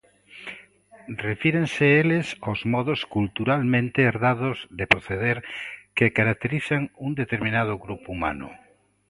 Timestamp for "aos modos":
2.45-2.99